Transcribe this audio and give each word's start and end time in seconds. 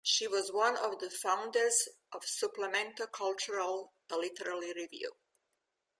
She 0.03 0.25
was 0.25 0.51
one 0.51 0.77
of 0.77 0.97
the 0.97 1.11
founders 1.11 1.87
of 2.11 2.23
"Suplemento 2.23 3.11
Cultural," 3.11 3.93
a 4.09 4.17
literary 4.17 4.73
review. 4.73 5.11